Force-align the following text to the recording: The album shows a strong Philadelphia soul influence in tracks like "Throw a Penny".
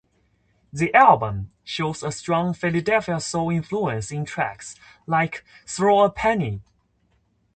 The 0.73 0.91
album 0.95 1.51
shows 1.63 2.01
a 2.01 2.11
strong 2.11 2.55
Philadelphia 2.55 3.19
soul 3.19 3.51
influence 3.51 4.09
in 4.11 4.25
tracks 4.25 4.75
like 5.05 5.45
"Throw 5.67 6.01
a 6.01 6.09
Penny". 6.09 6.63